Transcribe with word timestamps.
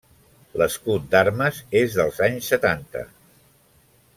L'escut 0.61 1.05
d'armes 1.11 1.59
és 1.83 1.99
dels 1.99 2.19
anys 2.29 2.51
setanta. 2.55 3.05